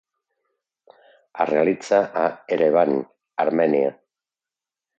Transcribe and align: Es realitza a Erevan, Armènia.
Es 1.45 1.47
realitza 1.49 1.99
a 2.23 2.25
Erevan, 2.57 2.97
Armènia. 3.47 3.93